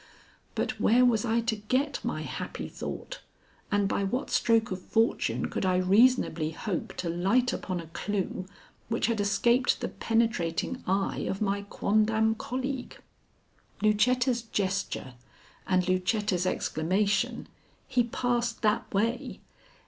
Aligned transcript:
But 0.55 0.79
where 0.79 1.05
was 1.05 1.25
I 1.25 1.41
to 1.41 1.55
get 1.57 2.03
my 2.03 2.23
happy 2.23 2.67
thought, 2.67 3.19
and 3.71 3.87
by 3.87 4.03
what 4.03 4.31
stroke 4.31 4.71
of 4.71 4.81
fortune 4.81 5.45
could 5.47 5.63
I 5.63 5.77
reasonably 5.77 6.49
hope 6.49 6.95
to 6.97 7.07
light 7.07 7.53
upon 7.53 7.79
a 7.79 7.85
clue 7.85 8.47
which 8.89 9.05
had 9.05 9.21
escaped 9.21 9.79
the 9.79 9.89
penetrating 9.89 10.81
eye 10.87 11.27
of 11.29 11.39
my 11.39 11.61
quondam 11.69 12.33
colleague? 12.33 12.97
Lucetta's 13.83 14.41
gesture 14.41 15.13
and 15.67 15.87
Lucetta's 15.87 16.47
exclamation, 16.47 17.47
"He 17.87 18.03
passed 18.05 18.63
that 18.63 18.91
way!" 18.91 19.39